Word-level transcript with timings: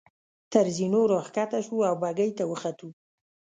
تر 0.51 0.65
زینو 0.77 1.01
را 1.11 1.21
کښته 1.35 1.59
شوو 1.65 1.87
او 1.89 1.95
بګۍ 2.01 2.29
ته 2.37 2.43
وختو. 2.51 2.87